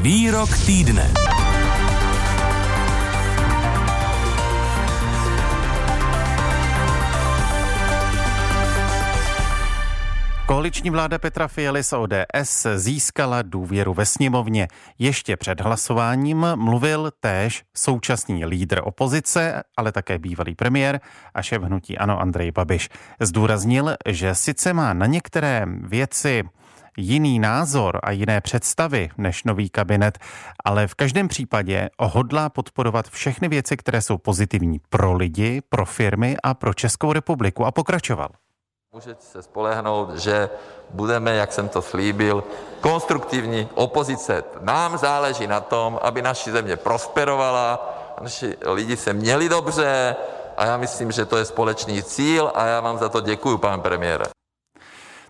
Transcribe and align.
Výrok 0.00 0.48
týdne. 0.66 1.12
Koaliční 10.46 10.90
vláda 10.90 11.18
Petra 11.18 11.48
Fialy 11.48 11.84
z 11.84 11.92
ODS 11.92 12.66
získala 12.76 13.42
důvěru 13.42 13.94
ve 13.94 14.06
sněmovně. 14.06 14.68
Ještě 14.98 15.36
před 15.36 15.60
hlasováním 15.60 16.46
mluvil 16.54 17.10
též 17.20 17.64
současný 17.76 18.44
lídr 18.44 18.80
opozice, 18.84 19.62
ale 19.76 19.92
také 19.92 20.18
bývalý 20.18 20.54
premiér 20.54 21.00
a 21.34 21.42
šéf 21.42 21.62
hnutí 21.62 21.98
Ano 21.98 22.20
Andrej 22.20 22.50
Babiš. 22.50 22.88
Zdůraznil, 23.20 23.94
že 24.08 24.34
sice 24.34 24.72
má 24.72 24.92
na 24.92 25.06
některé 25.06 25.66
věci 25.82 26.44
jiný 26.96 27.38
názor 27.38 28.00
a 28.02 28.10
jiné 28.10 28.40
představy 28.40 29.08
než 29.18 29.44
nový 29.44 29.70
kabinet, 29.70 30.18
ale 30.64 30.86
v 30.86 30.94
každém 30.94 31.28
případě 31.28 31.90
hodlá 31.98 32.48
podporovat 32.48 33.08
všechny 33.08 33.48
věci, 33.48 33.76
které 33.76 34.02
jsou 34.02 34.18
pozitivní 34.18 34.80
pro 34.88 35.12
lidi, 35.12 35.62
pro 35.68 35.86
firmy 35.86 36.36
a 36.42 36.54
pro 36.54 36.74
Českou 36.74 37.12
republiku 37.12 37.64
a 37.64 37.70
pokračoval. 37.70 38.28
Můžete 38.92 39.22
se 39.22 39.42
spolehnout, 39.42 40.18
že 40.18 40.50
budeme, 40.90 41.34
jak 41.34 41.52
jsem 41.52 41.68
to 41.68 41.82
slíbil, 41.82 42.44
konstruktivní 42.80 43.68
opozice. 43.74 44.44
Nám 44.60 44.98
záleží 44.98 45.46
na 45.46 45.60
tom, 45.60 45.98
aby 46.02 46.22
naši 46.22 46.52
země 46.52 46.76
prosperovala, 46.76 47.98
naši 48.20 48.56
lidi 48.66 48.96
se 48.96 49.12
měli 49.12 49.48
dobře 49.48 50.16
a 50.56 50.66
já 50.66 50.76
myslím, 50.76 51.12
že 51.12 51.26
to 51.26 51.36
je 51.36 51.44
společný 51.44 52.02
cíl 52.02 52.52
a 52.54 52.66
já 52.66 52.80
vám 52.80 52.98
za 52.98 53.08
to 53.08 53.20
děkuji, 53.20 53.58
pan 53.58 53.80
premiére. 53.80 54.24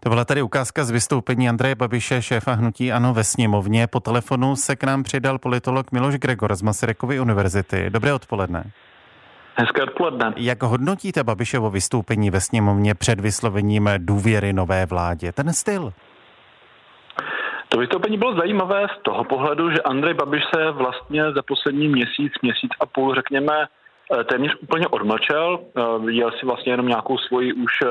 To 0.02 0.08
byla 0.08 0.24
tady 0.24 0.42
ukázka 0.42 0.84
z 0.84 0.90
vystoupení 0.90 1.48
Andreje 1.48 1.74
Babiše, 1.74 2.22
šéfa 2.22 2.52
hnutí 2.52 2.92
Ano 2.92 3.14
ve 3.14 3.24
sněmovně. 3.24 3.86
Po 3.86 4.00
telefonu 4.00 4.56
se 4.56 4.76
k 4.76 4.84
nám 4.84 5.02
přidal 5.02 5.38
politolog 5.38 5.92
Miloš 5.92 6.14
Gregor 6.14 6.54
z 6.54 6.62
Masarykovy 6.62 7.20
univerzity. 7.20 7.90
Dobré 7.90 8.14
odpoledne. 8.14 8.64
Hezké 9.54 9.82
odpoledne. 9.82 10.32
Jak 10.36 10.62
hodnotíte 10.62 11.24
Babišovo 11.24 11.70
vystoupení 11.70 12.30
ve 12.30 12.40
sněmovně 12.40 12.94
před 12.94 13.20
vyslovením 13.20 13.88
důvěry 13.98 14.52
nové 14.52 14.86
vládě? 14.86 15.32
Ten 15.32 15.52
styl? 15.52 15.92
To 17.68 17.78
vystoupení 17.78 18.18
bylo 18.18 18.36
zajímavé 18.36 18.86
z 18.98 19.02
toho 19.02 19.24
pohledu, 19.24 19.70
že 19.70 19.82
Andrej 19.82 20.14
Babiš 20.14 20.42
se 20.54 20.70
vlastně 20.70 21.32
za 21.32 21.42
poslední 21.42 21.88
měsíc, 21.88 22.32
měsíc 22.42 22.70
a 22.80 22.86
půl, 22.86 23.14
řekněme, 23.14 23.54
eh, 24.20 24.24
téměř 24.24 24.56
úplně 24.62 24.88
odmlčel. 24.88 25.60
Eh, 25.60 26.10
Jel 26.10 26.30
si 26.30 26.46
vlastně 26.46 26.72
jenom 26.72 26.86
nějakou 26.86 27.18
svoji 27.18 27.52
už 27.52 27.72
eh, 27.84 27.88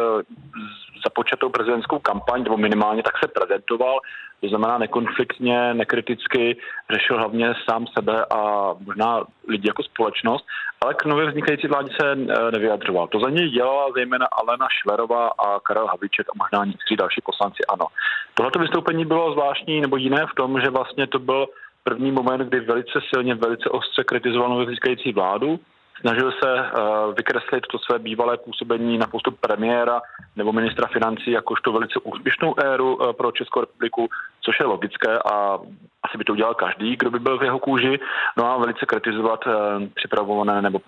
započatou 1.09 1.49
prezidentskou 1.49 1.99
kampaň, 1.99 2.43
nebo 2.43 2.57
minimálně 2.57 3.03
tak 3.03 3.17
se 3.17 3.27
prezentoval, 3.27 3.99
to 4.41 4.47
znamená 4.49 4.77
nekonfliktně, 4.77 5.73
nekriticky, 5.73 6.57
řešil 6.93 7.17
hlavně 7.17 7.53
sám 7.69 7.85
sebe 7.97 8.25
a 8.25 8.39
možná 8.79 9.23
lidi 9.47 9.67
jako 9.67 9.83
společnost, 9.83 10.45
ale 10.81 10.93
k 10.93 11.05
nově 11.05 11.25
vznikající 11.25 11.67
vládě 11.67 11.91
se 12.02 12.11
eh, 12.11 12.52
nevyjadřoval. 12.52 13.07
To 13.07 13.19
za 13.19 13.30
něj 13.30 13.49
dělala 13.49 13.91
zejména 13.95 14.25
Alena 14.25 14.67
Šverová 14.81 15.27
a 15.27 15.59
Karel 15.59 15.87
Havlíček 15.87 16.27
a 16.30 16.37
možná 16.43 16.65
někteří 16.65 16.95
další 16.95 17.21
poslanci 17.21 17.65
ano. 17.73 17.85
Tohleto 18.33 18.59
vystoupení 18.59 19.05
bylo 19.05 19.33
zvláštní 19.33 19.81
nebo 19.81 19.97
jiné 19.97 20.25
v 20.31 20.35
tom, 20.35 20.61
že 20.61 20.69
vlastně 20.69 21.07
to 21.07 21.19
byl 21.19 21.45
první 21.83 22.11
moment, 22.11 22.41
kdy 22.41 22.59
velice 22.59 22.99
silně, 23.09 23.35
velice 23.35 23.69
ostře 23.69 24.03
kritizoval 24.03 24.49
nově 24.49 24.65
vznikající 24.65 25.11
vládu, 25.13 25.59
Snažil 26.00 26.31
se 26.31 26.53
uh, 26.53 27.14
vykreslit 27.14 27.67
to 27.72 27.80
své 27.80 28.00
bývalé 28.00 28.38
působení 28.38 28.97
na 28.97 29.08
postup 29.08 29.39
premiéra 29.39 30.02
nebo 30.36 30.53
ministra 30.53 30.88
financí 30.88 31.31
jakožto 31.31 31.72
velice 31.72 32.00
úspěšnou 32.03 32.59
éru 32.59 32.95
uh, 32.95 33.14
pro 33.14 33.31
Českou 33.31 33.59
republiku, 33.59 34.08
což 34.42 34.59
je 34.59 34.66
logické 34.66 35.20
a 35.20 35.59
asi 36.03 36.17
by 36.17 36.23
to 36.23 36.33
udělal 36.33 36.53
každý, 36.53 36.95
kdo 36.95 37.11
by 37.11 37.20
byl 37.20 37.38
v 37.38 37.44
jeho 37.44 37.59
kůži, 37.59 38.00
no 38.38 38.52
a 38.52 38.58
velice 38.58 38.86
kritizovat 38.86 39.47
uh, 39.47 39.53
připravované 39.95 40.61
nebo 40.61 40.80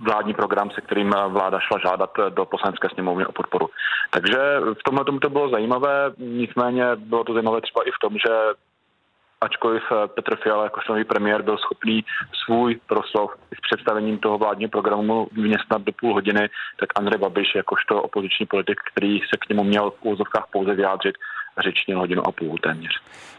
vládní 0.00 0.34
program, 0.34 0.70
se 0.70 0.80
kterým 0.80 1.14
vláda 1.28 1.60
šla 1.60 1.78
žádat 1.78 2.10
do 2.28 2.44
poslanecké 2.44 2.88
sněmovny 2.94 3.26
o 3.26 3.32
podporu. 3.32 3.68
Takže 4.10 4.38
v 4.80 4.82
tomhle 4.84 5.04
tomu 5.04 5.20
to 5.20 5.30
bylo 5.30 5.48
zajímavé, 5.48 6.12
nicméně 6.18 6.84
bylo 6.96 7.24
to 7.24 7.32
zajímavé 7.32 7.60
třeba 7.60 7.88
i 7.88 7.90
v 7.90 8.00
tom, 8.00 8.12
že 8.12 8.32
ačkoliv 9.44 9.82
eh, 9.92 10.08
Petr 10.08 10.36
Fiala 10.36 10.64
jako 10.64 10.80
nový 10.88 11.04
premiér 11.04 11.42
byl 11.42 11.58
schopný 11.58 12.04
svůj 12.44 12.80
proslov 12.86 13.30
s 13.56 13.60
představením 13.60 14.18
toho 14.18 14.38
vládního 14.38 14.70
programu 14.70 15.28
vměstnat 15.32 15.82
do 15.82 15.92
půl 15.92 16.14
hodiny, 16.14 16.48
tak 16.80 16.88
Andrej 16.96 17.18
Babiš 17.18 17.54
jakožto 17.54 18.02
opoziční 18.02 18.46
politik, 18.46 18.80
který 18.92 19.18
se 19.18 19.36
k 19.40 19.48
němu 19.48 19.64
měl 19.64 19.90
v 19.90 20.04
úzovkách 20.04 20.46
pouze 20.52 20.74
vyjádřit, 20.74 21.14
řečnil 21.64 21.98
hodinu 21.98 22.26
a 22.26 22.32
půl 22.32 22.58
téměř. 22.58 22.92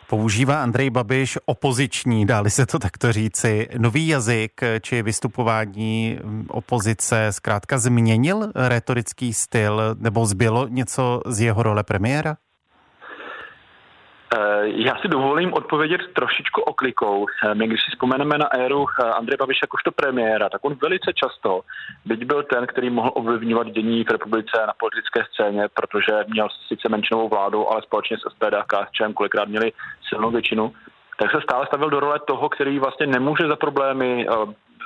Používá 0.09 0.63
Andrej 0.63 0.89
Babiš 0.89 1.37
opoziční, 1.45 2.25
dáli 2.25 2.49
se 2.49 2.65
to 2.65 2.79
takto 2.79 3.11
říci, 3.11 3.67
nový 3.77 4.07
jazyk 4.07 4.61
či 4.81 5.01
vystupování 5.01 6.19
opozice 6.47 7.27
zkrátka 7.31 7.77
změnil 7.77 8.51
retorický 8.55 9.33
styl 9.33 9.81
nebo 9.99 10.25
zbylo 10.25 10.67
něco 10.67 11.21
z 11.25 11.41
jeho 11.41 11.63
role 11.63 11.83
premiéra? 11.83 12.37
Eh, 14.33 14.61
já 14.65 14.95
si 14.95 15.07
dovolím 15.07 15.53
odpovědět 15.53 16.01
trošičku 16.13 16.61
oklikou. 16.61 17.25
Eh, 17.27 17.55
my, 17.55 17.67
když 17.67 17.81
si 17.81 17.91
vzpomeneme 17.91 18.37
na 18.37 18.53
éru 18.53 18.85
eh, 18.85 19.03
Andreje 19.03 19.37
Babiše 19.37 19.63
jakožto 19.63 19.91
premiéra, 19.91 20.49
tak 20.49 20.65
on 20.65 20.73
velice 20.81 21.13
často, 21.13 21.61
byť 22.05 22.25
byl 22.25 22.43
ten, 22.43 22.67
který 22.67 22.89
mohl 22.89 23.11
ovlivňovat 23.13 23.67
dění 23.67 24.03
v 24.03 24.11
republice 24.11 24.57
na 24.67 24.73
politické 24.77 25.23
scéně, 25.31 25.67
protože 25.73 26.13
měl 26.27 26.47
sice 26.67 26.89
menšinovou 26.89 27.29
vládu, 27.29 27.71
ale 27.71 27.81
společně 27.81 28.17
s 28.17 28.31
SPD 28.31 28.53
a 28.53 28.63
KSČM 28.63 29.13
kolikrát 29.13 29.47
měli 29.47 29.71
silnou 30.09 30.31
většinu, 30.31 30.73
tak 31.19 31.31
se 31.31 31.41
stále 31.41 31.65
stavil 31.65 31.89
do 31.89 31.99
role 31.99 32.19
toho, 32.27 32.49
který 32.49 32.79
vlastně 32.79 33.07
nemůže 33.07 33.47
za 33.47 33.55
problémy, 33.55 34.27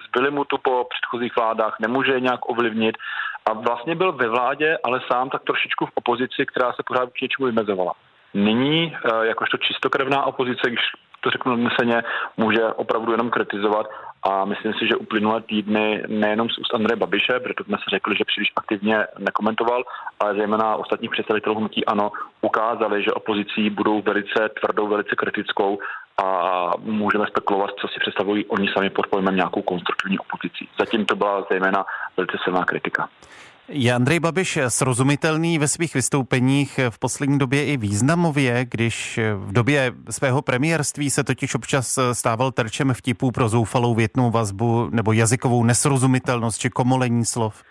zbyli 0.08 0.32
mu 0.32 0.44
tu 0.46 0.58
po 0.58 0.88
předchozích 0.90 1.36
vládách, 1.36 1.76
nemůže 1.80 2.12
je 2.12 2.20
nějak 2.20 2.50
ovlivnit 2.50 2.98
a 3.46 3.54
vlastně 3.54 3.96
byl 3.96 4.12
ve 4.12 4.28
vládě, 4.28 4.78
ale 4.84 5.02
sám 5.12 5.30
tak 5.30 5.44
trošičku 5.44 5.86
v 5.86 5.92
opozici, 5.96 6.46
která 6.46 6.74
se 6.74 6.84
pořád 6.86 7.10
k 7.10 7.22
něčemu 7.22 7.46
vymezovala. 7.46 7.94
Nyní, 8.34 8.96
eh, 8.96 9.26
jakožto 9.26 9.58
čistokrevná 9.58 10.24
opozice, 10.26 10.70
když 10.70 10.80
to 11.22 11.30
řeknu 11.30 11.52
nadneseně, 11.52 12.04
může 12.38 12.64
opravdu 12.64 13.12
jenom 13.12 13.30
kritizovat 13.30 13.88
a 14.24 14.46
myslím 14.46 14.74
si, 14.74 14.88
že 14.88 14.96
uplynulé 14.96 15.42
týdny 15.42 16.04
nejenom 16.08 16.50
z 16.50 16.58
úst 16.58 16.74
Andreje 16.74 16.96
Babiše, 16.96 17.40
protože 17.40 17.66
jsme 17.66 17.78
se 17.78 17.90
řekli, 17.90 18.16
že 18.16 18.26
příliš 18.26 18.50
aktivně 18.56 19.08
nekomentoval, 19.20 19.84
ale 20.20 20.36
zejména 20.36 20.76
ostatních 20.76 21.12
představitelů 21.12 21.56
hnutí 21.56 21.86
ANO 21.86 22.12
ukázali, 22.42 23.04
že 23.04 23.12
opozicí 23.12 23.70
budou 23.70 24.02
velice 24.02 24.50
tvrdou, 24.60 24.88
velice 24.88 25.16
kritickou 25.16 25.80
a 26.24 26.72
můžeme 26.80 27.28
spekulovat, 27.28 27.70
co 27.82 27.88
si 27.88 28.00
představují 28.00 28.46
oni 28.46 28.68
sami 28.74 28.90
pod 28.90 29.08
pojmem 29.08 29.36
nějakou 29.36 29.62
konstruktivní 29.62 30.20
opozicí. 30.20 30.70
Zatím 30.80 31.06
to 31.06 31.16
byla 31.16 31.46
zejména 31.52 31.86
velice 32.18 32.38
silná 32.44 32.66
kritika. 32.66 33.10
Je 33.72 33.94
Andrej 33.94 34.20
Babiš 34.20 34.60
srozumitelný 34.68 35.60
ve 35.60 35.68
svých 35.68 35.94
vystoupeních 35.94 36.80
v 36.90 37.00
poslední 37.00 37.38
době 37.40 37.66
i 37.66 37.78
významově, 37.78 38.66
když 38.70 39.20
v 39.36 39.52
době 39.52 39.94
svého 40.10 40.42
premiérství 40.42 41.10
se 41.10 41.24
totiž 41.24 41.56
občas 41.56 42.00
stával 42.14 42.52
terčem 42.52 42.94
vtipů 42.94 43.32
pro 43.32 43.50
zoufalou 43.50 43.96
větnou 43.96 44.32
vazbu 44.32 44.90
nebo 44.92 45.14
jazykovou 45.14 45.64
nesrozumitelnost 45.64 46.58
či 46.58 46.70
komolení 46.70 47.26
slov? 47.26 47.64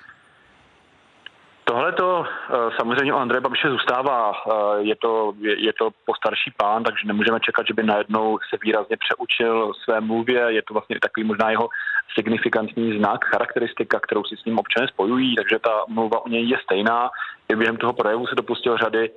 Tohle 1.64 1.92
to 1.92 2.07
eh, 2.24 2.56
samozřejmě 2.76 3.14
o 3.14 3.18
Andreje 3.18 3.40
Babiše 3.40 3.70
zůstává. 3.70 4.32
Eh, 4.32 4.52
je 4.80 4.96
to, 4.96 5.32
je, 5.40 5.64
je 5.64 5.72
to 5.72 5.90
postarší 6.06 6.50
pán, 6.56 6.82
takže 6.82 7.06
nemůžeme 7.06 7.40
čekat, 7.40 7.66
že 7.66 7.74
by 7.74 7.82
najednou 7.82 8.38
se 8.50 8.56
výrazně 8.62 8.96
přeučil 8.96 9.72
své 9.84 10.00
mluvě. 10.00 10.40
Je 10.48 10.62
to 10.62 10.74
vlastně 10.74 10.96
takový 11.00 11.26
možná 11.26 11.50
jeho 11.50 11.68
signifikantní 12.14 12.98
znak, 12.98 13.24
charakteristika, 13.24 14.00
kterou 14.00 14.24
si 14.24 14.36
s 14.36 14.44
ním 14.44 14.58
občané 14.58 14.88
spojují, 14.88 15.34
takže 15.36 15.58
ta 15.58 15.84
mluva 15.88 16.24
u 16.24 16.28
něj 16.28 16.48
je 16.48 16.58
stejná. 16.62 17.10
I 17.48 17.56
během 17.56 17.76
toho 17.76 17.92
projevu 17.92 18.26
se 18.26 18.34
dopustil 18.34 18.76
řady 18.76 19.10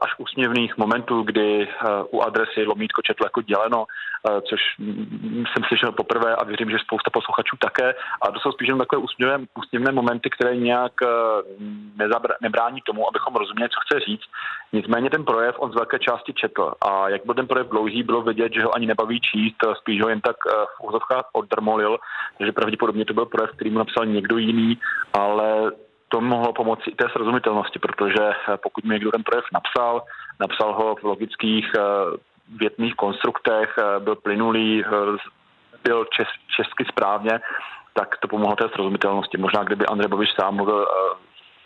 až 0.00 0.10
úsměvných 0.18 0.76
momentů, 0.76 1.22
kdy 1.22 1.68
eh, 1.68 1.86
u 2.10 2.20
adresy 2.20 2.64
lomítko 2.64 3.02
četl 3.02 3.24
jako 3.24 3.42
děleno, 3.42 3.84
eh, 3.86 4.40
což 4.40 4.60
jsem 5.52 5.62
slyšel 5.68 5.92
poprvé 5.92 6.36
a 6.36 6.44
věřím, 6.44 6.70
že 6.70 6.78
spousta 6.78 7.10
posluchačů 7.10 7.56
také. 7.56 7.94
A 8.22 8.30
to 8.30 8.40
jsou 8.40 8.52
spíš 8.52 8.68
jen 8.68 8.78
takové 8.78 9.02
úsměvné, 9.02 9.46
úsměvné 9.58 9.92
momenty, 9.92 10.30
které 10.30 10.56
nějak 10.56 10.92
nezabra, 11.96 12.34
nebrání 12.42 12.80
tomu, 12.86 13.08
abychom 13.08 13.34
rozuměli, 13.34 13.70
co 13.70 13.80
chce 13.80 14.00
říct. 14.00 14.26
Nicméně 14.72 15.10
ten 15.10 15.24
projev 15.24 15.54
on 15.58 15.72
z 15.72 15.74
velké 15.74 15.98
části 15.98 16.32
četl 16.32 16.72
a 16.80 17.08
jak 17.08 17.24
byl 17.24 17.34
ten 17.34 17.46
projev 17.46 17.68
dlouhý, 17.68 18.02
bylo 18.02 18.22
vidět, 18.22 18.52
že 18.52 18.62
ho 18.62 18.74
ani 18.74 18.86
nebaví 18.86 19.20
číst, 19.20 19.56
spíš 19.74 20.02
ho 20.02 20.08
jen 20.08 20.20
tak 20.20 20.36
v 20.76 20.88
úzovkách 20.88 21.24
oddrmolil, 21.32 21.98
že 22.40 22.52
pravděpodobně 22.52 23.04
to 23.04 23.14
byl 23.14 23.26
projev, 23.26 23.50
který 23.50 23.70
mu 23.70 23.78
napsal 23.78 24.06
někdo 24.06 24.38
jiný, 24.38 24.78
ale 25.12 25.72
to 26.08 26.20
mohlo 26.20 26.52
pomoci 26.52 26.90
i 26.90 26.94
té 26.94 27.08
srozumitelnosti, 27.12 27.78
protože 27.78 28.24
eh, 28.30 28.56
pokud 28.62 28.84
mi 28.84 28.94
někdo 28.94 29.10
ten 29.10 29.22
projev 29.22 29.44
napsal, 29.52 30.02
napsal 30.40 30.74
ho 30.74 30.94
v 30.94 31.02
logických 31.02 31.66
eh, 31.78 31.82
větných 32.56 32.94
konstruktech, 32.94 33.74
eh, 33.78 34.00
byl 34.00 34.16
plynulý, 34.16 34.84
byl 35.84 36.04
čes, 36.04 36.28
česky 36.56 36.84
správně, 36.84 37.40
tak 37.92 38.16
to 38.16 38.28
pomohlo 38.28 38.56
té 38.56 38.68
srozumitelnosti. 38.68 39.38
Možná 39.38 39.64
kdyby 39.64 39.86
Andrej 39.86 40.08
Babiš 40.08 40.28
sám 40.40 40.54
mluvil 40.54 40.86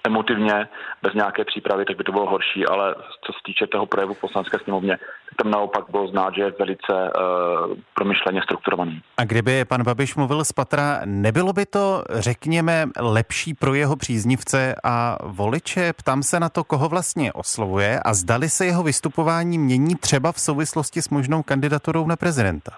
emotivně, 0.07 0.69
bez 1.03 1.15
nějaké 1.15 1.45
přípravy, 1.45 1.85
tak 1.85 1.97
by 1.97 2.05
to 2.05 2.13
bylo 2.13 2.31
horší, 2.31 2.67
ale 2.67 2.95
co 2.95 3.33
se 3.33 3.39
týče 3.47 3.67
toho 3.67 3.87
projevu 3.87 4.15
poslanecké 4.15 4.59
sněmovně, 4.59 4.99
tam 5.43 5.51
naopak 5.51 5.85
bylo 5.91 6.09
znát, 6.09 6.35
že 6.35 6.43
je 6.43 6.53
velice 6.59 6.93
uh, 6.93 7.77
promyšleně 7.95 8.41
strukturovaný. 8.43 9.03
A 9.17 9.25
kdyby 9.25 9.65
pan 9.65 9.83
Babiš 9.83 10.15
mluvil 10.15 10.45
z 10.45 10.53
patra, 10.53 11.01
nebylo 11.05 11.53
by 11.53 11.67
to, 11.67 12.05
řekněme, 12.11 12.87
lepší 13.01 13.55
pro 13.55 13.75
jeho 13.75 13.97
příznivce 13.97 14.75
a 14.85 15.19
voliče? 15.23 15.93
Ptám 15.93 16.23
se 16.23 16.41
na 16.41 16.49
to, 16.49 16.65
koho 16.65 16.89
vlastně 16.89 17.33
oslovuje 17.33 18.01
a 18.05 18.15
zdali 18.15 18.49
se 18.49 18.67
jeho 18.67 18.83
vystupování 18.83 19.59
mění 19.59 19.95
třeba 19.95 20.33
v 20.33 20.41
souvislosti 20.41 21.03
s 21.03 21.09
možnou 21.09 21.43
kandidaturou 21.43 22.07
na 22.07 22.17
prezidenta. 22.17 22.73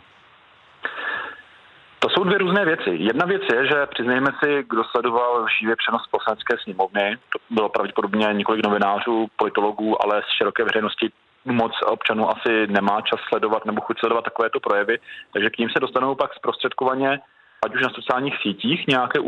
To 2.05 2.11
jsou 2.11 2.25
dvě 2.25 2.39
různé 2.39 2.65
věci. 2.65 2.91
Jedna 2.91 3.27
věc 3.27 3.43
je, 3.53 3.67
že 3.67 3.87
přiznejme 3.87 4.31
si, 4.45 4.65
kdo 4.71 4.85
sledoval 4.85 5.47
živě 5.61 5.77
přenos 5.77 6.03
poslanecké 6.11 6.57
sněmovny, 6.63 7.17
to 7.33 7.39
bylo 7.51 7.69
pravděpodobně 7.69 8.29
několik 8.33 8.67
novinářů, 8.67 9.27
politologů, 9.37 10.05
ale 10.05 10.23
z 10.23 10.37
široké 10.37 10.65
veřejnosti 10.65 11.11
moc 11.45 11.73
občanů 11.87 12.31
asi 12.31 12.67
nemá 12.67 13.01
čas 13.01 13.21
sledovat 13.29 13.65
nebo 13.65 13.81
chuť 13.81 13.99
sledovat 13.99 14.25
takovéto 14.25 14.61
projevy, 14.61 14.99
takže 15.33 15.51
k 15.51 15.59
ním 15.59 15.71
se 15.71 15.81
dostanou 15.81 16.15
pak 16.15 16.35
zprostředkovaně, 16.35 17.21
ať 17.65 17.75
už 17.75 17.83
na 17.83 17.91
sociálních 17.91 18.37
sítích 18.43 18.87
nějaké 18.87 19.21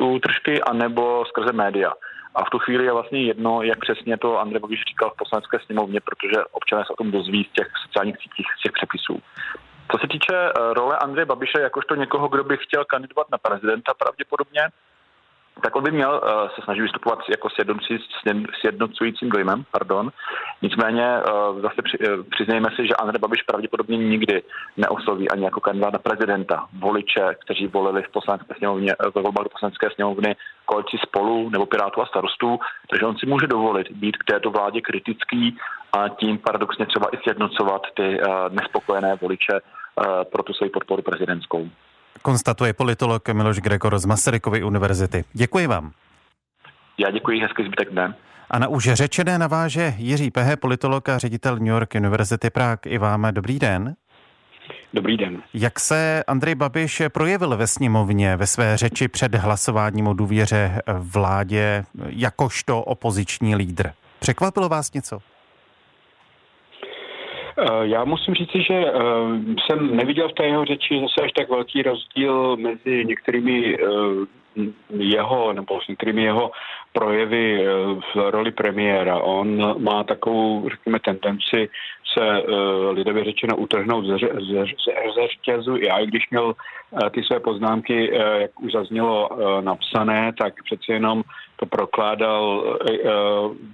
útržky, 0.00 0.62
anebo 0.62 1.24
skrze 1.28 1.52
média. 1.52 1.92
A 2.34 2.44
v 2.44 2.50
tu 2.50 2.58
chvíli 2.58 2.84
je 2.84 2.92
vlastně 2.92 3.22
jedno, 3.22 3.62
jak 3.62 3.78
přesně 3.78 4.16
to 4.18 4.40
Andrej 4.40 4.60
Babiš 4.60 4.82
říkal 4.88 5.10
v 5.10 5.16
poslanecké 5.16 5.58
sněmovně, 5.66 6.00
protože 6.00 6.44
občané 6.52 6.84
se 6.84 6.92
o 6.92 6.96
tom 6.96 7.10
dozví 7.10 7.48
z 7.50 7.52
těch 7.52 7.68
sociálních 7.86 8.16
sítích, 8.16 8.46
z 8.58 8.62
těch 8.62 8.72
přepisů. 8.72 9.22
Co 9.90 9.98
se 9.98 10.08
týče 10.08 10.36
eh, 10.36 10.74
role 10.74 10.98
Andreje 10.98 11.26
Babiše 11.26 11.60
jakožto 11.60 11.94
někoho, 11.94 12.28
kdo 12.28 12.44
by 12.44 12.56
chtěl 12.56 12.84
kandidovat 12.84 13.26
na 13.30 13.38
prezidenta 13.38 13.94
pravděpodobně, 13.94 14.62
tak 15.62 15.76
on 15.76 15.84
by 15.84 15.90
měl 15.90 16.20
uh, 16.24 16.48
se 16.54 16.62
snažit 16.64 16.82
vystupovat 16.82 17.18
jako 17.28 17.48
sjednocujícím 18.60 19.30
dojmem, 19.30 19.64
pardon. 19.70 20.10
Nicméně 20.62 21.18
uh, 21.18 21.60
zase 21.60 21.82
při, 21.82 21.98
přiznejme 22.30 22.68
si, 22.76 22.86
že 22.86 22.94
Andrej 22.94 23.20
Babiš 23.20 23.42
pravděpodobně 23.42 23.96
nikdy 23.96 24.42
neosloví 24.76 25.30
ani 25.30 25.44
jako 25.44 25.60
kandidát 25.60 25.92
na 25.92 25.98
prezidenta 25.98 26.66
voliče, 26.78 27.34
kteří 27.44 27.66
volili 27.66 28.02
v 28.02 28.12
poslanecké 28.12 28.54
sněmovně, 28.58 28.94
ve 29.14 29.22
volbách 29.22 29.44
do 29.44 29.50
poslanecké 29.50 29.90
sněmovny 29.94 30.36
koalici 30.64 30.96
spolu 31.06 31.50
nebo 31.50 31.66
Pirátů 31.66 32.02
a 32.02 32.06
starostů, 32.06 32.58
takže 32.90 33.06
on 33.06 33.16
si 33.18 33.26
může 33.26 33.46
dovolit 33.46 33.90
být 33.90 34.16
k 34.16 34.24
této 34.24 34.50
vládě 34.50 34.80
kritický 34.80 35.58
a 35.96 36.08
tím 36.08 36.38
paradoxně 36.38 36.86
třeba 36.86 37.06
i 37.12 37.16
sjednocovat 37.22 37.82
ty 37.96 38.20
uh, 38.20 38.26
nespokojené 38.50 39.16
voliče 39.20 39.52
uh, 39.52 40.06
pro 40.32 40.42
tu 40.42 40.52
svoji 40.52 40.70
podporu 40.70 41.02
prezidentskou 41.02 41.68
konstatuje 42.24 42.72
politolog 42.72 43.28
Miloš 43.28 43.60
Gregor 43.60 43.98
z 43.98 44.04
Masarykovy 44.04 44.62
univerzity. 44.62 45.24
Děkuji 45.32 45.66
vám. 45.66 45.90
Já 46.98 47.10
děkuji, 47.10 47.40
hezký 47.40 47.64
zbytek 47.64 47.90
dne. 47.90 48.14
A 48.50 48.58
na 48.58 48.68
už 48.68 48.84
řečené 48.92 49.38
naváže 49.38 49.94
Jiří 49.96 50.30
Pehe, 50.30 50.56
politolog 50.56 51.08
a 51.08 51.18
ředitel 51.18 51.56
New 51.56 51.66
York 51.66 51.94
University 51.94 52.50
Prague. 52.50 52.92
I 52.92 52.98
vám 52.98 53.26
dobrý 53.30 53.58
den. 53.58 53.94
Dobrý 54.94 55.16
den. 55.16 55.42
Jak 55.54 55.80
se 55.80 56.24
Andrej 56.26 56.54
Babiš 56.54 57.02
projevil 57.12 57.56
ve 57.56 57.66
sněmovně 57.66 58.36
ve 58.36 58.46
své 58.46 58.76
řeči 58.76 59.08
před 59.08 59.34
hlasováním 59.34 60.06
o 60.06 60.14
důvěře 60.14 60.82
vládě 60.86 61.84
jakožto 62.06 62.82
opoziční 62.82 63.56
lídr? 63.56 63.90
Překvapilo 64.18 64.68
vás 64.68 64.92
něco? 64.92 65.18
Eh, 67.58 67.86
já 67.86 68.04
musím 68.04 68.34
říci, 68.34 68.62
že 68.62 68.74
eh, 68.74 68.92
jsem 69.66 69.96
neviděl 69.96 70.28
v 70.28 70.32
té 70.32 70.46
jeho 70.46 70.64
řeči 70.64 71.00
zase 71.00 71.20
až 71.24 71.32
tak 71.32 71.50
velký 71.50 71.82
rozdíl 71.82 72.56
mezi 72.56 73.04
některými 73.04 73.78
eh, 73.78 73.86
jeho 74.90 75.52
nebo 75.52 75.80
s 75.80 75.88
některými 75.88 76.22
jeho 76.22 76.50
projevy 76.92 77.66
v 78.14 78.30
roli 78.30 78.50
premiéra. 78.50 79.18
On 79.18 79.74
má 79.82 80.04
takovou, 80.04 80.68
řekněme, 80.68 81.00
tendenci 81.00 81.68
se 82.12 82.42
lidově 82.90 83.24
řečeno 83.24 83.56
utrhnout 83.56 84.04
ze, 84.06 84.16
ze, 84.18 84.64
ze 85.14 85.26
řetězu. 85.28 85.76
Já, 85.76 85.98
i 85.98 86.06
když 86.06 86.30
měl 86.30 86.54
ty 87.10 87.22
své 87.22 87.40
poznámky, 87.40 88.10
jak 88.38 88.60
už 88.60 88.72
zaznělo, 88.72 89.28
napsané, 89.60 90.32
tak 90.38 90.54
přeci 90.64 90.92
jenom 90.92 91.22
to 91.56 91.66
prokládal 91.66 92.78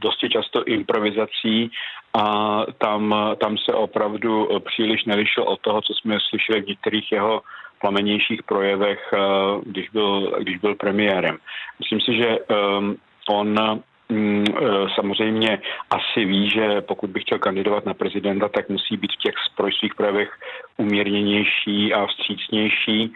dosti 0.00 0.28
často 0.28 0.64
improvizací 0.64 1.70
a 2.14 2.64
tam, 2.78 3.14
tam 3.40 3.58
se 3.58 3.72
opravdu 3.72 4.48
příliš 4.64 5.04
nelišil 5.04 5.42
od 5.42 5.60
toho, 5.60 5.82
co 5.82 5.94
jsme 5.94 6.18
slyšeli 6.30 6.62
v 6.62 6.66
některých 6.66 7.12
jeho 7.12 7.42
plamenějších 7.80 8.42
projevech, 8.42 9.00
eh, 9.12 9.18
když 9.66 9.90
byl, 9.90 10.36
když 10.38 10.56
byl 10.56 10.74
premiérem. 10.74 11.38
Myslím 11.78 12.00
si, 12.00 12.16
že 12.16 12.38
um, 12.38 12.96
on 13.28 13.80
mm, 14.08 14.44
eh, 14.48 14.62
samozřejmě 14.94 15.62
asi 15.90 16.24
ví, 16.24 16.50
že 16.50 16.80
pokud 16.80 17.10
by 17.10 17.20
chtěl 17.20 17.38
kandidovat 17.38 17.86
na 17.86 17.94
prezidenta, 17.94 18.48
tak 18.48 18.68
musí 18.68 18.96
být 18.96 19.12
v 19.12 19.22
těch 19.22 19.34
svých 19.78 19.94
projevech 19.94 20.30
umírněnější 20.76 21.94
a 21.94 22.06
vstřícnější, 22.06 23.12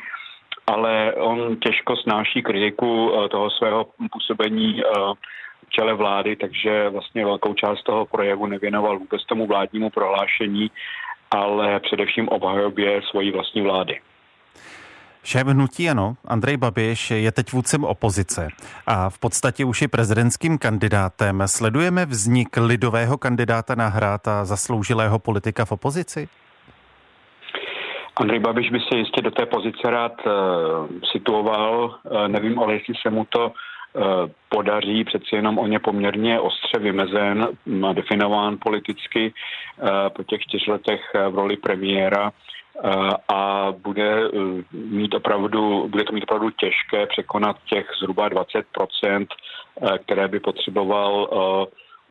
ale 0.66 1.14
on 1.14 1.56
těžko 1.56 1.96
snáší 1.96 2.42
kritiku 2.42 3.12
eh, 3.12 3.28
toho 3.28 3.50
svého 3.50 3.86
působení 4.12 4.82
čele 5.68 5.94
vlády, 5.94 6.36
takže 6.36 6.88
vlastně 6.88 7.24
velkou 7.24 7.54
část 7.54 7.82
toho 7.82 8.06
projevu 8.06 8.46
nevěnoval 8.46 8.98
vůbec 8.98 9.24
tomu 9.24 9.46
vládnímu 9.46 9.90
prohlášení, 9.90 10.70
ale 11.30 11.80
především 11.80 12.28
obhajobě 12.28 13.02
svojí 13.10 13.30
vlastní 13.30 13.62
vlády. 13.62 14.00
Šéf 15.24 15.46
hnutí 15.46 15.90
ano, 15.90 16.14
Andrej 16.28 16.56
Babiš 16.56 17.10
je 17.10 17.32
teď 17.32 17.52
vůdcem 17.52 17.84
opozice 17.84 18.48
a 18.86 19.10
v 19.10 19.18
podstatě 19.18 19.64
už 19.64 19.82
je 19.82 19.88
prezidentským 19.88 20.58
kandidátem. 20.58 21.42
Sledujeme 21.46 22.06
vznik 22.06 22.56
lidového 22.56 23.18
kandidáta 23.18 23.74
na 23.74 23.88
hrát 23.88 24.28
a 24.28 24.44
zasloužilého 24.44 25.18
politika 25.18 25.64
v 25.64 25.72
opozici? 25.72 26.28
Andrej 28.16 28.40
Babiš 28.40 28.70
by 28.70 28.78
se 28.80 28.98
jistě 28.98 29.22
do 29.22 29.30
té 29.30 29.46
pozice 29.46 29.90
rád 29.90 30.12
uh, 30.26 30.32
situoval. 31.12 32.00
Uh, 32.04 32.28
nevím, 32.28 32.58
ale 32.58 32.74
jestli 32.74 32.94
se 33.02 33.10
mu 33.10 33.24
to 33.24 33.52
Eh, 33.52 33.73
podaří, 34.48 35.04
přeci 35.04 35.36
jenom 35.36 35.58
on 35.58 35.72
je 35.72 35.78
poměrně 35.78 36.40
ostře 36.40 36.78
vymezen, 36.78 37.48
definován 37.92 38.58
politicky 38.60 39.32
eh, 39.32 40.10
po 40.10 40.22
těch 40.22 40.40
čtyř 40.40 40.66
letech 40.66 41.00
eh, 41.14 41.28
v 41.28 41.34
roli 41.34 41.56
premiéra 41.56 42.32
a 43.28 43.72
bude 43.82 44.30
mít 44.72 45.14
opravdu, 45.14 45.88
bude 45.88 46.04
to 46.04 46.12
mít 46.12 46.22
opravdu 46.24 46.50
těžké 46.50 47.06
překonat 47.06 47.56
těch 47.64 47.86
zhruba 48.00 48.28
20%, 48.28 49.26
které 50.04 50.28
by 50.28 50.40
potřeboval 50.40 51.28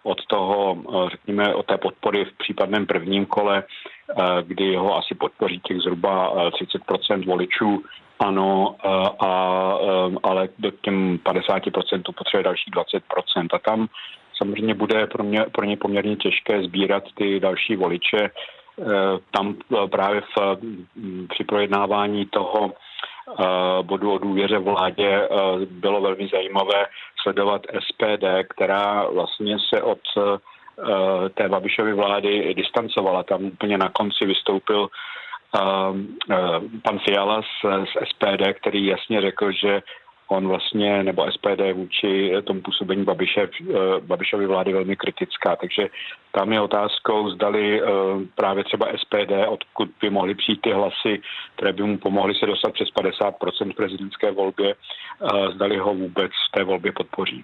od 0.03 0.25
toho, 0.25 0.77
řekněme, 1.11 1.55
od 1.55 1.65
té 1.65 1.77
podpory 1.77 2.25
v 2.25 2.37
případném 2.37 2.85
prvním 2.85 3.25
kole, 3.25 3.63
kdy 4.41 4.75
ho 4.75 4.97
asi 4.97 5.15
podpoří 5.15 5.59
těch 5.59 5.77
zhruba 5.77 6.49
30% 6.49 7.25
voličů 7.25 7.83
ano, 8.19 8.75
a, 9.19 9.29
ale 10.23 10.49
do 10.59 10.71
těm 10.71 11.17
50% 11.17 12.01
potřebuje 12.17 12.43
další 12.43 12.71
20%. 12.71 13.47
A 13.53 13.59
tam 13.59 13.87
samozřejmě 14.37 14.73
bude 14.73 15.07
pro, 15.07 15.23
mě, 15.23 15.45
pro 15.51 15.65
ně 15.65 15.77
poměrně 15.77 16.15
těžké 16.15 16.63
sbírat 16.63 17.03
ty 17.15 17.39
další 17.39 17.75
voliče. 17.75 18.29
Tam 19.31 19.55
právě 19.91 20.21
v, 20.21 20.57
při 21.29 21.43
projednávání 21.43 22.25
toho 22.25 22.73
bodu 23.81 24.11
o 24.13 24.17
důvěře 24.17 24.57
vládě 24.57 25.29
bylo 25.65 26.01
velmi 26.01 26.27
zajímavé 26.27 26.85
sledovat 27.21 27.61
SPD, 27.79 28.25
která 28.49 29.05
vlastně 29.13 29.57
se 29.73 29.81
od 29.81 29.99
té 31.33 31.49
Babišovy 31.49 31.93
vlády 31.93 32.53
distancovala. 32.53 33.23
Tam 33.23 33.45
úplně 33.45 33.77
na 33.77 33.89
konci 33.89 34.25
vystoupil 34.25 34.89
pan 36.83 36.99
Fiala 36.99 37.41
z, 37.41 37.85
z 37.85 38.09
SPD, 38.09 38.53
který 38.53 38.85
jasně 38.85 39.21
řekl, 39.21 39.51
že 39.51 39.81
on 40.27 40.47
vlastně, 40.47 41.03
nebo 41.03 41.31
SPD 41.31 41.61
vůči 41.73 42.33
tomu 42.43 42.61
působení 42.61 43.03
Babiše, 43.03 43.41
eh, 43.41 43.73
Babišovy 43.99 44.45
vlády 44.47 44.73
velmi 44.73 44.95
kritická. 44.95 45.55
Takže 45.55 45.87
tam 46.31 46.53
je 46.53 46.61
otázkou, 46.61 47.29
zdali 47.29 47.81
eh, 47.81 47.85
právě 48.35 48.63
třeba 48.63 48.87
SPD, 48.97 49.47
odkud 49.47 49.89
by 50.01 50.09
mohly 50.09 50.35
přijít 50.35 50.61
ty 50.61 50.71
hlasy, 50.71 51.21
které 51.55 51.73
by 51.73 51.83
mu 51.83 51.97
pomohly 51.97 52.33
se 52.35 52.45
dostat 52.45 52.73
přes 52.73 52.87
50% 52.89 53.71
v 53.71 53.75
prezidentské 53.75 54.31
volbě, 54.31 54.75
eh, 54.75 55.51
zdali 55.55 55.77
ho 55.77 55.93
vůbec 55.93 56.31
v 56.31 56.51
té 56.51 56.63
volbě 56.63 56.91
podpoří. 56.91 57.43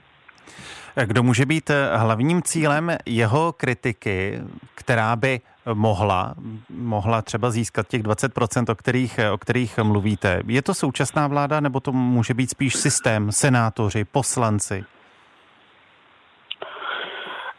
Kdo 1.06 1.24
může 1.24 1.46
být 1.46 1.72
hlavním 1.96 2.42
cílem 2.42 2.98
jeho 3.06 3.54
kritiky, 3.54 4.40
která 4.76 5.16
by 5.16 5.40
mohla, 5.74 6.34
mohla 6.70 7.22
třeba 7.22 7.52
získat 7.52 7.88
těch 7.88 8.04
20%, 8.04 8.72
o 8.72 8.76
kterých, 8.76 9.20
o 9.34 9.38
kterých 9.38 9.78
mluvíte. 9.78 10.42
Je 10.48 10.62
to 10.62 10.74
současná 10.74 11.28
vláda, 11.28 11.60
nebo 11.60 11.80
to 11.80 11.92
může 11.92 12.34
být 12.34 12.50
spíš 12.50 12.76
systém, 12.76 13.32
senátoři, 13.32 14.06
poslanci? 14.06 14.86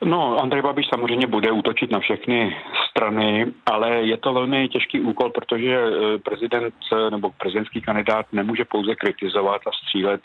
No, 0.04 0.38
Andrej 0.42 0.62
Babiš 0.62 0.86
samozřejmě 0.88 1.26
bude 1.26 1.50
útočit 1.50 1.90
na 1.90 2.00
všechny 2.00 2.56
strany, 2.90 3.46
ale 3.66 3.90
je 3.90 4.16
to 4.16 4.32
velmi 4.32 4.68
těžký 4.68 5.00
úkol, 5.00 5.30
protože 5.30 5.76
eh, 5.76 6.18
prezident 6.18 6.74
eh, 6.92 7.10
nebo 7.10 7.30
prezidentský 7.30 7.80
kandidát 7.80 8.26
nemůže 8.32 8.64
pouze 8.64 8.94
kritizovat 8.94 9.60
a 9.66 9.70
střílet 9.72 10.20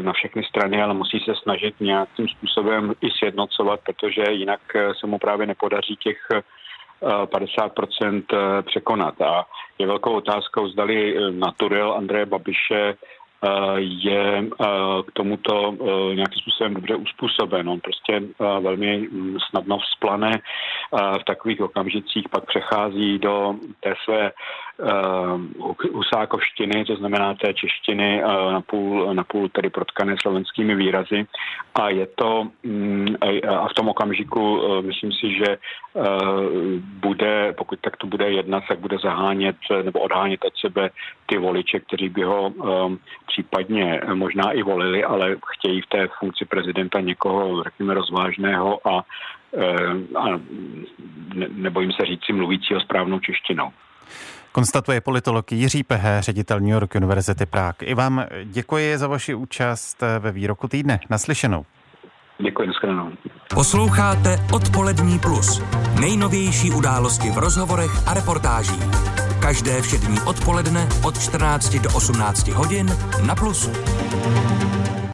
na 0.00 0.12
všechny 0.12 0.44
strany, 0.44 0.82
ale 0.82 0.94
musí 0.94 1.20
se 1.20 1.34
snažit 1.42 1.74
nějakým 1.80 2.28
způsobem 2.28 2.92
i 3.00 3.10
sjednocovat, 3.10 3.80
protože 3.80 4.24
jinak 4.30 4.60
se 5.00 5.06
mu 5.06 5.18
právě 5.18 5.46
nepodaří 5.46 5.96
těch 5.96 6.18
50% 7.02 8.22
překonat. 8.62 9.20
A 9.20 9.46
je 9.78 9.86
velkou 9.86 10.12
otázkou, 10.12 10.68
zdali 10.68 11.16
naturel 11.30 11.92
Andreje 11.92 12.26
Babiše 12.26 12.94
je 13.76 14.44
k 15.06 15.12
tomuto 15.12 15.76
nějakým 16.14 16.40
způsobem 16.40 16.74
dobře 16.74 16.96
uspůsoben. 16.96 17.68
On 17.68 17.80
prostě 17.80 18.22
velmi 18.38 18.98
mm, 18.98 19.36
snadno 19.50 19.78
vzplane 19.78 20.40
v 21.20 21.24
takových 21.24 21.60
okamžicích, 21.60 22.28
pak 22.28 22.44
přechází 22.46 23.18
do 23.18 23.54
té 23.80 23.94
své 24.04 24.32
husákovštiny, 25.92 26.84
to 26.84 26.96
znamená 26.96 27.34
té 27.34 27.54
češtiny 27.54 28.22
napůl, 28.52 29.14
napůl 29.14 29.48
tedy 29.48 29.70
protkané 29.70 30.16
slovenskými 30.20 30.74
výrazy 30.74 31.26
a 31.74 31.88
je 31.88 32.06
to 32.06 32.48
mm, 32.62 33.14
a 33.48 33.68
v 33.68 33.74
tom 33.74 33.88
okamžiku 33.88 34.62
myslím 34.80 35.12
si, 35.12 35.34
že 35.34 35.58
bude, 37.00 37.52
pokud 37.52 37.78
tak 37.80 37.96
to 37.96 38.06
bude 38.06 38.30
jednat, 38.30 38.64
tak 38.68 38.78
bude 38.78 38.96
zahánět 39.02 39.56
nebo 39.82 40.00
odhánět 40.00 40.44
od 40.44 40.56
sebe 40.56 40.90
ty 41.26 41.38
voliče, 41.38 41.80
kteří 41.80 42.08
by 42.08 42.22
ho 42.22 42.52
případně 43.26 44.00
možná 44.14 44.52
i 44.52 44.62
volili, 44.62 45.04
ale 45.04 45.36
chtějí 45.54 45.80
v 45.80 45.86
té 45.86 46.08
funkci 46.18 46.44
prezidenta 46.44 47.00
někoho, 47.00 47.62
řekněme, 47.62 47.94
rozvážného 47.94 48.88
a, 48.88 49.04
eh, 49.56 50.18
a 50.18 50.40
nebojím 51.48 51.92
se 51.92 52.06
říct 52.06 52.24
si 52.24 52.32
mluvícího 52.32 52.80
správnou 52.80 53.20
češtinou. 53.20 53.70
Konstatuje 54.52 55.00
politolog 55.00 55.52
Jiří 55.52 55.82
Pehe, 55.82 56.22
ředitel 56.22 56.60
New 56.60 56.68
York 56.68 56.94
Univerzity 56.94 57.46
Prague. 57.46 57.88
I 57.88 57.94
vám 57.94 58.24
děkuji 58.44 58.98
za 58.98 59.06
vaši 59.06 59.34
účast 59.34 60.02
ve 60.18 60.32
výroku 60.32 60.68
týdne. 60.68 61.00
Naslyšenou. 61.10 61.64
Děkuji, 62.44 62.66
nashledanou. 62.66 63.12
Posloucháte 63.54 64.38
Odpolední 64.52 65.18
plus. 65.18 65.62
Nejnovější 66.00 66.70
události 66.70 67.30
v 67.30 67.38
rozhovorech 67.38 68.08
a 68.08 68.14
reportážích. 68.14 68.84
Každé 69.42 69.82
všední 69.82 70.20
odpoledne 70.20 70.88
od 71.04 71.18
14 71.18 71.74
do 71.74 71.90
18 71.94 72.48
hodin 72.48 72.90
na 73.26 73.34
Plusu. 73.34 73.70